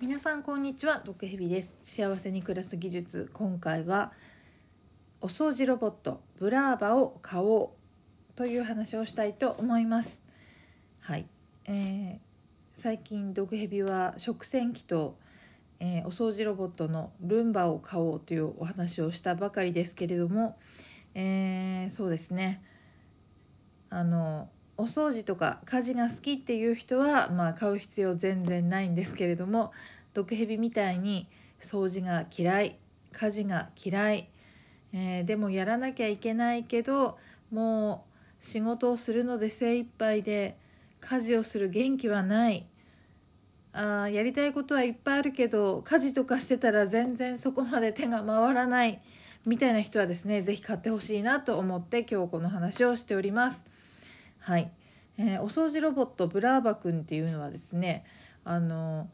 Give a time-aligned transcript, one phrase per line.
[0.00, 1.02] 皆さんこんにちは。
[1.04, 1.76] 毒蛇です。
[1.82, 3.28] 幸せに暮らす技術。
[3.32, 4.12] 今回は
[5.20, 10.22] お掃除ロボットブラーバを買おうという話をしたいと思います。
[11.00, 11.26] はい、
[11.64, 12.18] えー、
[12.76, 15.18] 最近毒蛇は食洗機と、
[15.80, 20.60] えー、お掃除ロボットのルンバを買おうというお話をしたばかりですけれども、
[21.16, 22.62] えー、そうですね。
[23.90, 24.48] あの
[24.80, 29.72] お掃除とか家事が好きっていう人は、まあ、買う必要全然ないんですけれども
[30.14, 31.28] 毒蛇みたいに
[31.60, 32.78] 掃除が嫌い
[33.12, 34.30] 家事が嫌い、
[34.92, 37.18] えー、でもやらなきゃいけないけど
[37.50, 38.04] も
[38.40, 40.56] う仕事をするので精一杯で
[41.00, 42.64] 家事をする元気はない
[43.72, 49.02] あやりたいことはいっぱいあるけど家事とかしてたら全然そこまで手が回らない
[49.44, 53.64] みたいな人はですね是非買ってほしいなと思って今日この話をしております。
[54.38, 54.70] はい、
[55.18, 58.04] えー、お掃除ロボットブラーバくんっていうのはですね
[58.44, 59.08] あの、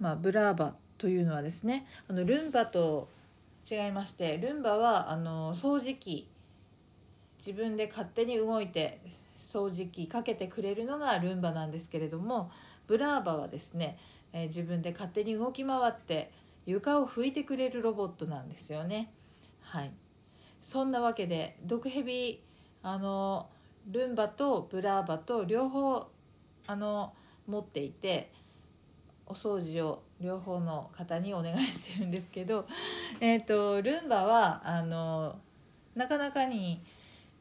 [0.00, 3.08] まあ、ブラーバというのはですねあのルンバと
[3.70, 6.28] 違いましてルンバはあの掃除機
[7.38, 9.00] 自分で勝手に動いて
[9.38, 12.50] 掃除機かけてくれるのがルンバなんですけれども
[12.86, 13.98] ブラーバはですね、
[14.32, 16.30] えー、自分で勝手に動き回って
[16.66, 19.10] 床を拭いてくれるロボットなんですよね。
[19.60, 19.92] はい
[20.62, 22.40] そんなわけで毒蛇
[22.82, 23.50] あの
[23.90, 26.06] ルンバとブラーバと両方
[26.66, 27.12] あの
[27.46, 28.32] 持っていて
[29.26, 32.66] お掃除を両方の方にお願いしてるんですけど、
[33.20, 35.38] えーと、ルンバはあの
[35.94, 36.82] なかなかに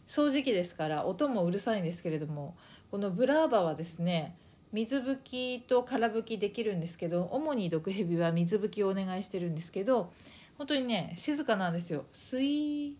[0.07, 2.55] 掃除機ですから音もうるさいんですけれども
[2.91, 4.35] このブラーバはですね
[4.71, 10.11] 水拭きと空拭きできるんですけど主に毒蛇は水拭きをお願いしてるんですけど
[10.57, 12.05] 本当にね静かなんですよ。
[12.11, 12.93] スイー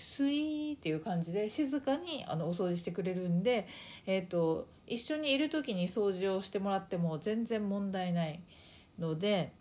[0.00, 3.66] スイーっていう感じで静かにあのお掃除してくれるんで、
[4.06, 8.40] えーと、一緒にいる時に掃除をしてもらっても全然問題ない
[8.98, 9.52] ので、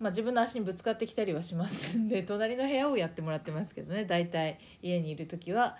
[0.00, 5.76] まあ、自分の足にぶつかってきたりはしますんで隣の部屋をやってもらってますけどね大体家にいる時は。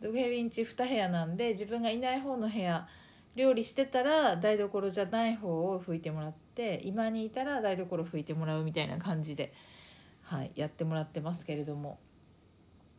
[0.00, 2.86] ドグヘビンチ2部屋なんで自分がいない方の部屋
[3.34, 9.52] 料理してたら台所じゃない方を拭いてもらって今にいたら台所拭いてもらうみたいな感じで、
[10.22, 11.98] はい、やってもらってますけれども。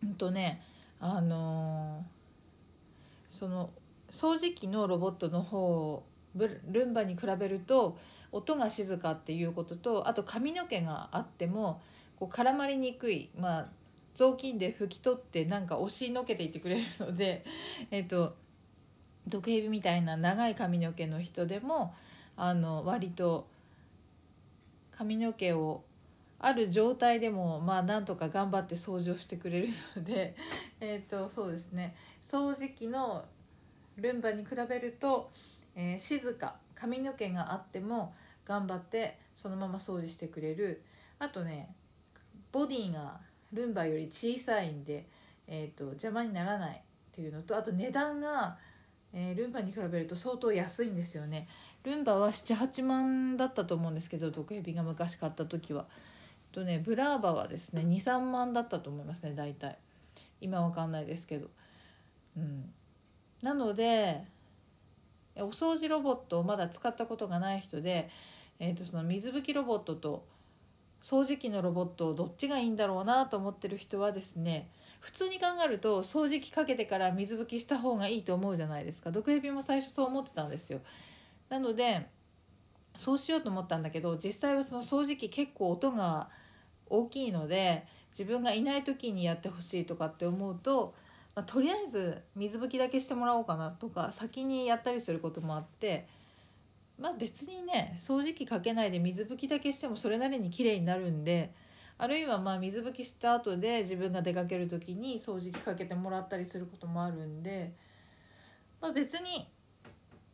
[0.04, 0.62] うんとね
[1.00, 3.70] あのー、その
[4.10, 6.04] 掃除機のロボットの方
[6.36, 7.98] ルンバに比べると
[8.32, 11.82] 音が静かっていうこととあと髪の毛があっても
[12.20, 13.68] こう絡まりにくい、まあ、
[14.14, 17.46] 雑巾で拭き取ってなんか押しのけていってくれるので、
[17.92, 18.36] えっと、
[19.28, 21.96] 毒蛇みたいな長い髪の毛の人でも
[22.36, 23.48] あの割と
[24.92, 25.84] 髪の毛を
[26.40, 30.36] ある状態でもまあなんとか頑張って掃除をしてくれるので
[30.80, 31.96] えっとそうですね。
[32.26, 33.26] 掃除機の
[33.98, 35.30] ルンバに比べると、
[35.76, 38.14] えー、静か髪の毛があっても
[38.46, 40.82] 頑張ってそのまま掃除してくれる。
[41.20, 41.76] あとね
[42.52, 43.20] ボディが
[43.52, 45.08] ルンバより小さいんで、
[45.48, 48.58] えーと、邪魔にならないっていうのとあと値段が、
[49.12, 51.48] えー、ルンバに比べると相当安いんですよね。
[51.84, 55.88] ルンバは78万だったと思うんですけど毒蛇が昔買った時は。
[56.52, 59.78] とねブラーバはですね23万だったと思いますね大体。
[60.42, 61.48] 今わかんないですけど。
[62.38, 62.72] うん。
[63.42, 64.24] なので
[65.36, 68.10] お掃除ロボットをまだ使ったことがない人で、
[68.60, 70.26] えー、とその水拭きロボットと
[71.02, 79.12] 掃除機のロボットどっちがいいんだろうなと思ってる人はですね普通に考えると掃除機かけてから水拭きした方がいいと思うじゃないですか。
[79.12, 80.81] 毒蛇も最初そう思ってたんですよ。
[81.48, 82.08] なので
[82.96, 86.30] そうしようと思ったんだけど実際はその掃除機結構音が
[86.90, 90.94] 大きいので自分がいない時にやってほしいとかって思うと、
[91.36, 96.08] まあ、とりあえず水拭きだけしてもらおうかなとか先にやったりすることもあって
[97.00, 101.54] まあ別にね掃除機かけないで水拭きだけしてもそれなりに綺麗になるんで
[101.98, 107.74] あるいはまあ水拭きした後で自分が出かける時に掃除機かけてもらったりすることもあるんで、
[108.82, 109.50] まあ、別に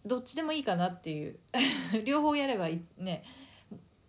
[0.05, 1.39] どっちでもいいかなっていう
[2.05, 3.23] 両方やればね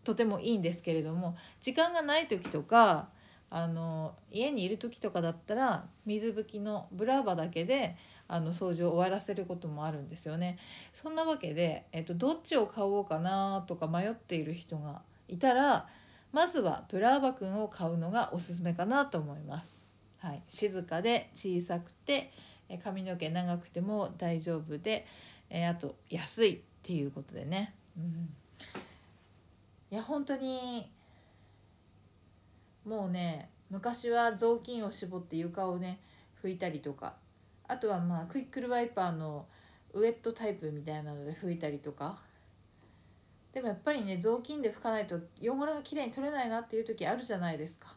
[0.05, 3.09] とてもいいんですけれども時間がない時とか
[3.49, 7.97] あの家にいる時とかだったら水拭きのブラーバだけで
[8.29, 10.59] あの掃除を終わらせることもあるんですよね。
[10.93, 15.89] そんなわけで、えっと、どっちを買おうかなとか迷っている人がいたら
[16.33, 19.81] まずはブラーバくんを買うのがおすすめかなと思います。
[20.19, 22.33] はい、静かで小さくて
[22.83, 25.07] 髪の毛長くても大丈夫で
[25.51, 27.75] えあと安いっていうことでね。
[27.97, 28.35] うん。
[29.91, 30.91] いや本当に
[32.85, 36.01] もうね昔は雑巾を絞って床をね
[36.43, 37.15] 拭いたりとか。
[37.69, 39.47] あとはまあクイックルワイパーの
[39.93, 42.19] ウエットタイプみたいなので拭いたりとか。
[43.53, 47.97] でもやっぱりね雑巾で拭かないと汚れがきれいに取れないなっていう時あるじゃないですか。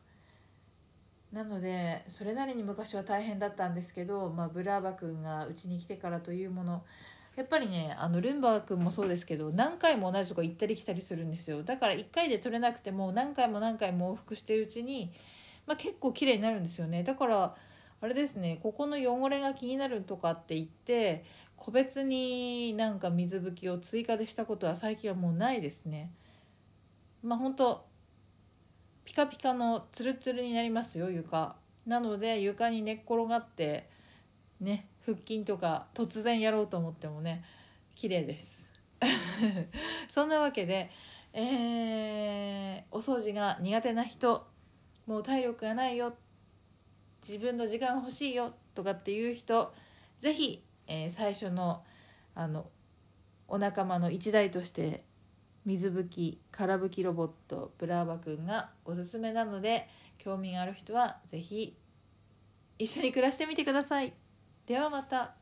[1.34, 6.84] なのでそれなりに昔は大変だったんですけど、まあ、ブラーバ君がうちに来てからというもの
[7.40, 11.64] やっぱりねあのルンバ君もそうですけど何回も同じとこ行ったり来たりするんですよ。
[11.64, 15.14] だから1回で取れなくても何回も何回も往復してるうちに、
[15.66, 17.02] まあ、結構綺麗になるんですよね。
[17.02, 17.56] だから
[18.02, 21.24] あれですねここの汚れが気になるとかって言って
[21.56, 26.12] 個別になんか水拭きを追加でしたことは最近はもうないですね。
[27.24, 27.86] まあ本当
[29.06, 31.56] ピカピカのツルツルになりますよ床。
[31.86, 33.90] なので床に寝っ転がって
[34.60, 37.44] ね腹筋とか突然やろうと思ってもね
[37.96, 38.60] 綺麗です
[40.10, 40.90] そんなわけで、
[41.34, 44.48] えー、お掃除が苦手な人
[45.06, 46.16] もう体力がないよ
[47.28, 49.74] 自分の時間欲しいよとかっていう人
[50.20, 51.84] 是非えー、最初の
[52.36, 52.68] あの
[53.48, 55.04] お仲間の一台として
[55.66, 61.76] 水拭き空拭きロボットブラーバくんがおすすめなので興味がある人は是非
[62.80, 64.14] 一緒に暮らしてみてください。
[64.70, 65.39] ではまた。